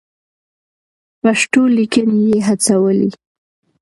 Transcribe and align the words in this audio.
پښتو 1.21 1.61
ليکنې 1.75 2.19
يې 2.29 2.37
هڅولې. 2.47 3.09